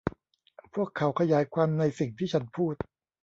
[0.73, 2.75] พวกเขาขยายความในสิ่งที่ฉันพูด